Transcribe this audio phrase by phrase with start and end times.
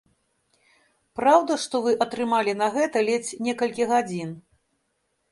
[1.17, 4.33] Праўда, што вы атрымалі на гэта ледзь некалькі гадзін?